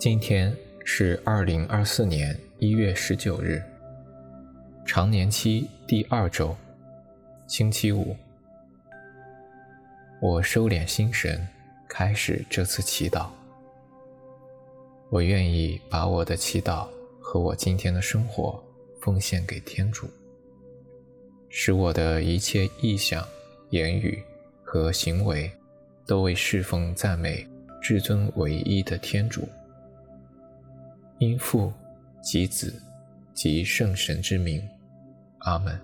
[0.00, 3.62] 今天是二零二四年一月十九日，
[4.86, 6.56] 常年期第二周，
[7.46, 8.16] 星期五。
[10.18, 11.46] 我收敛心神，
[11.86, 13.28] 开始这次祈祷。
[15.10, 16.88] 我愿意把我的祈祷
[17.20, 18.58] 和我今天的生活
[19.02, 20.08] 奉献给天主，
[21.50, 23.22] 使我的一切意向、
[23.68, 24.22] 言语
[24.64, 25.52] 和行为
[26.06, 27.46] 都为侍奉赞美
[27.82, 29.46] 至尊唯一的天主。
[31.20, 31.70] 因父
[32.22, 32.82] 及子
[33.34, 34.66] 及圣神之名，
[35.40, 35.78] 阿门。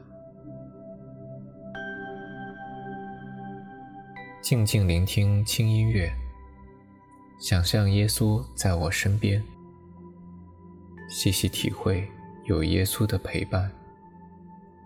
[4.40, 6.10] 静静聆听轻音乐，
[7.38, 9.44] 想象耶稣在我身边，
[11.10, 12.08] 细细体会
[12.46, 13.70] 有耶稣的陪伴，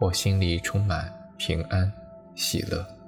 [0.01, 1.93] 我心里充满平安
[2.35, 3.00] 喜乐。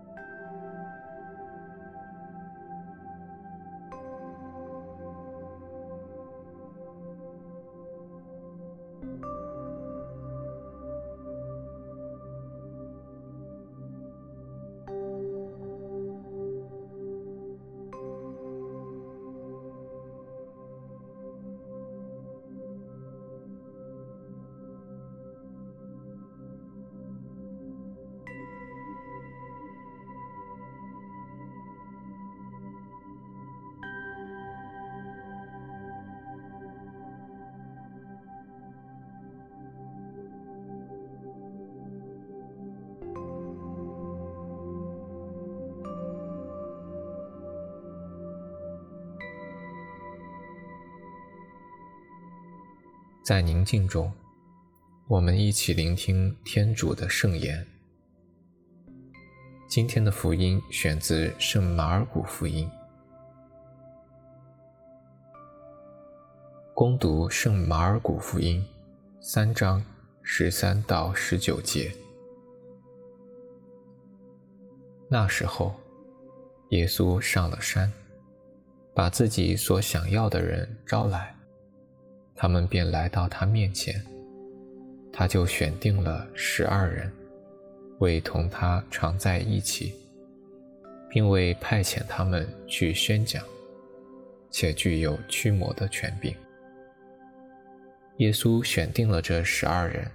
[53.22, 54.12] 在宁静中，
[55.06, 57.64] 我们一起聆听天主的圣言。
[59.68, 62.68] 今天的福音选自《圣马尔谷福音》。
[66.74, 68.60] 恭读《圣马尔谷福音》
[69.24, 69.84] 三章
[70.20, 71.94] 十三到十九节。
[75.08, 75.76] 那时候，
[76.70, 77.92] 耶稣上了山，
[78.92, 81.31] 把自己所想要的人招来。
[82.34, 84.02] 他们便来到他面前，
[85.12, 87.12] 他就选定了十二人，
[87.98, 89.94] 为同他常在一起，
[91.08, 93.42] 并为派遣他们去宣讲，
[94.50, 96.34] 且具有驱魔的权柄。
[98.18, 100.06] 耶稣选定了这十二人：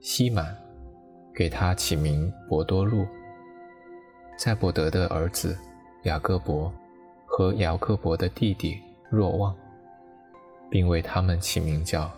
[0.00, 0.56] 西满，
[1.34, 3.04] 给他起名伯多禄；
[4.38, 5.56] 在伯德的儿子
[6.04, 6.72] 雅各伯
[7.26, 8.78] 和雅各伯的弟弟
[9.10, 9.56] 若望。
[10.70, 12.10] 并为他们起名叫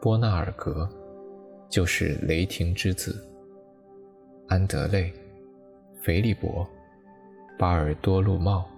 [0.00, 0.88] 波纳尔格，
[1.68, 3.12] 就是雷霆之子；
[4.48, 5.12] 安德肋、
[6.02, 6.66] 腓利伯、
[7.58, 8.68] 巴尔多路茂、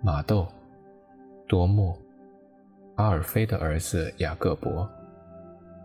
[0.00, 0.46] 马窦、
[1.46, 1.96] 多默、
[2.94, 4.88] 阿尔菲的儿子雅各伯、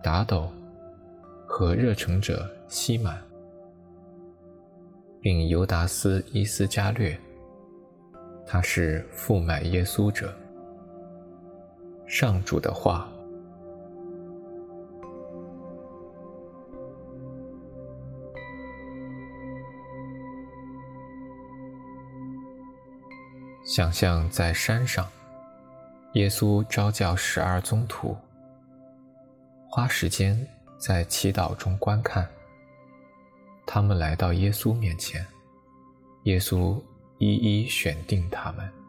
[0.01, 0.49] 达斗
[1.45, 3.21] 和热诚者西满，
[5.19, 7.17] 并犹达斯·伊斯加略，
[8.45, 10.33] 他是负买耶稣者。
[12.11, 13.09] 上主的话，
[23.63, 25.07] 想象在山上，
[26.15, 28.17] 耶稣召叫十二宗徒，
[29.69, 30.45] 花时间
[30.77, 32.27] 在祈祷中观看。
[33.65, 35.25] 他们来到耶稣面前，
[36.23, 36.77] 耶稣
[37.19, 38.80] 一一选定他们。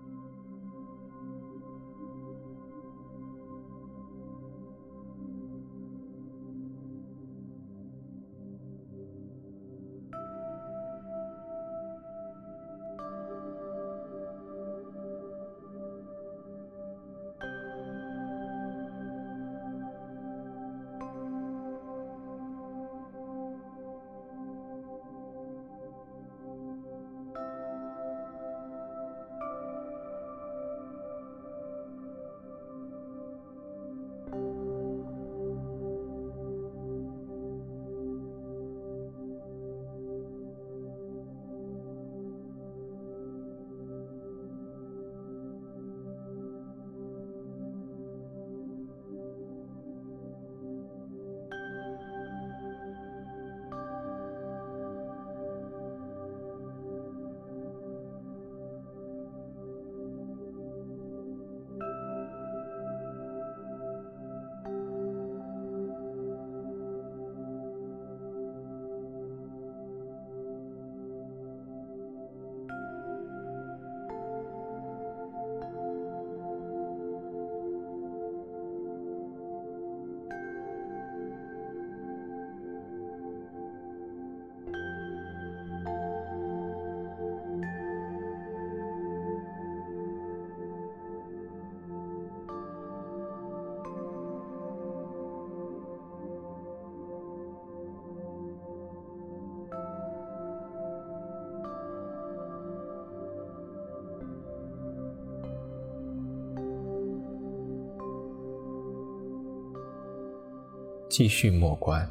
[111.12, 112.08] 继续默观。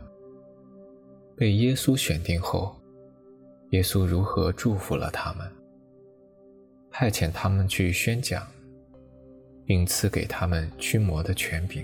[1.36, 2.80] 被耶稣选定后，
[3.72, 5.52] 耶稣如何祝福了他们，
[6.92, 8.46] 派遣他们去宣讲，
[9.66, 11.84] 并赐给他们驱魔的权柄。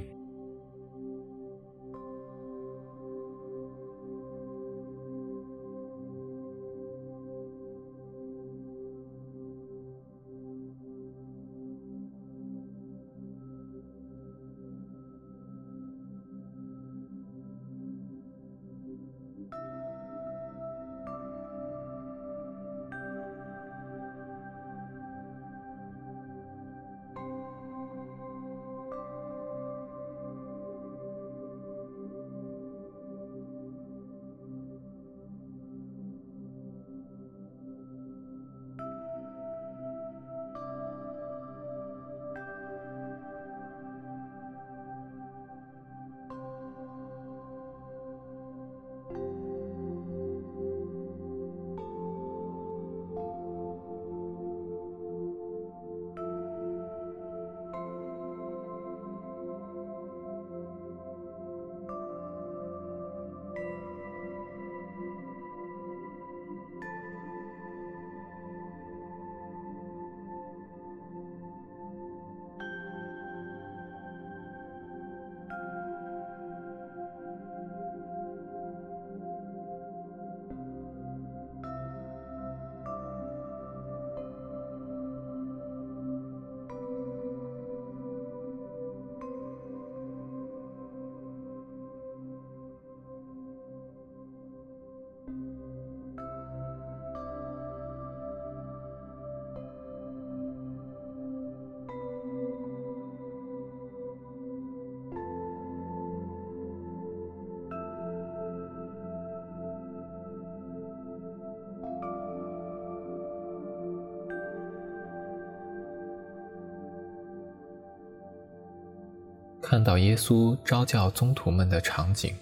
[119.70, 122.34] 看到耶稣招教宗徒们的场景，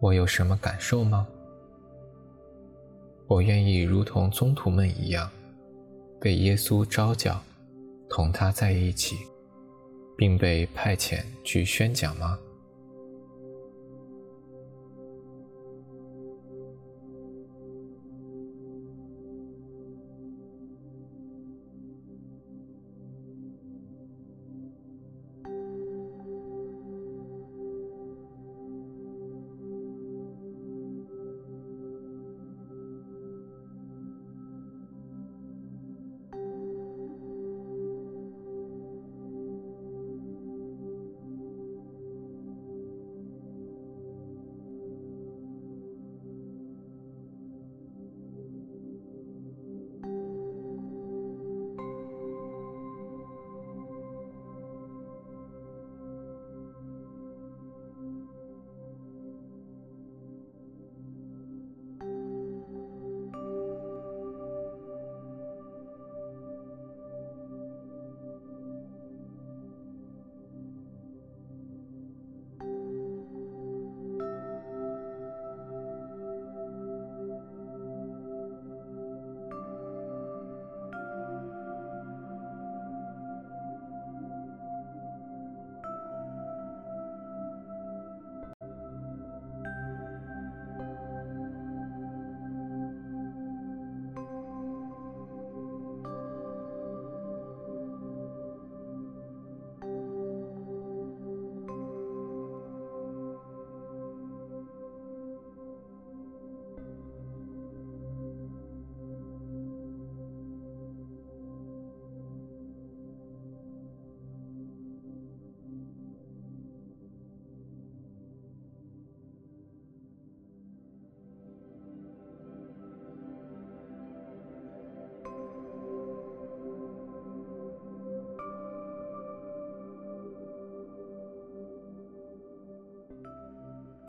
[0.00, 1.26] 我有什么感受吗？
[3.26, 5.30] 我愿意如同宗徒们一样，
[6.20, 7.40] 被耶稣招教，
[8.06, 9.16] 同他在一起，
[10.14, 12.38] 并被派遣去宣讲吗？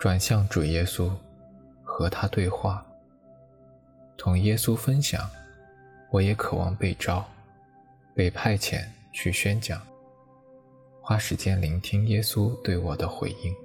[0.05, 1.09] 转向主耶稣，
[1.83, 2.85] 和他对话，
[4.15, 5.27] 同耶稣分享。
[6.11, 7.27] 我也渴望被召，
[8.13, 9.81] 被派遣去宣讲，
[11.01, 13.64] 花时间聆听耶稣对我的回应。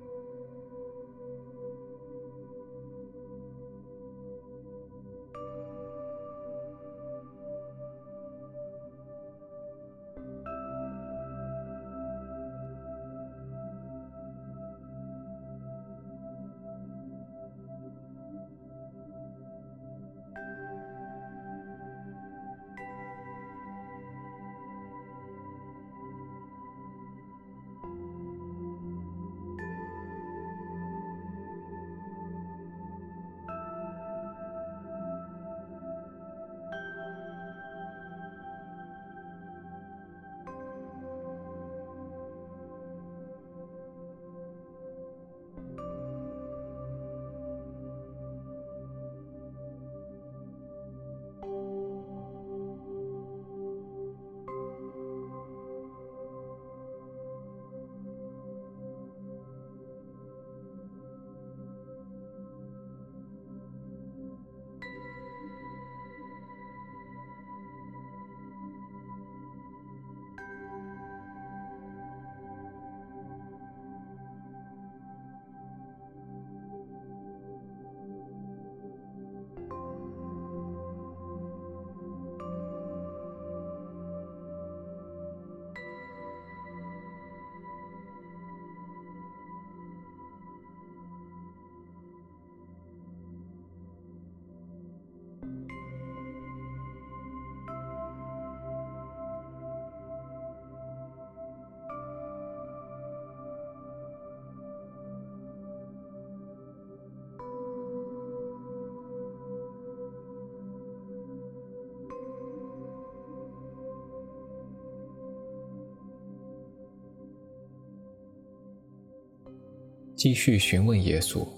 [120.21, 121.49] 继续询问耶稣，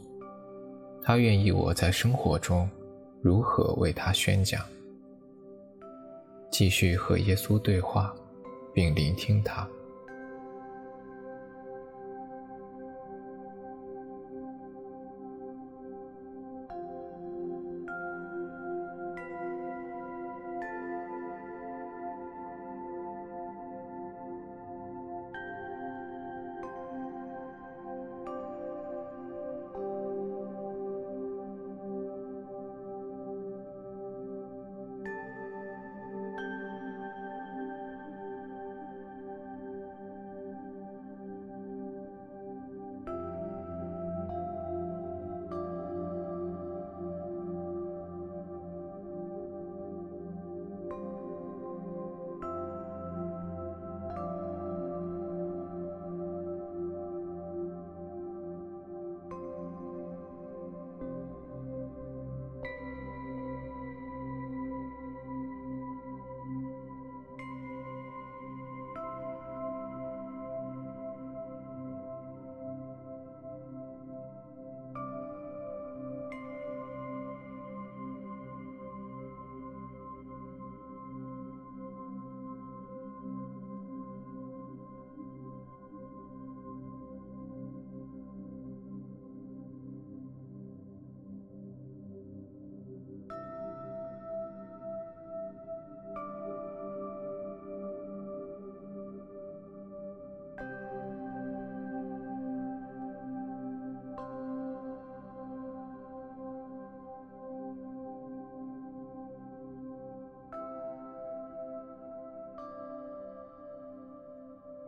[1.03, 2.71] 他愿意我在生活中
[3.21, 4.65] 如何为他宣讲。
[6.49, 8.15] 继续和耶稣对话，
[8.73, 9.69] 并聆听他。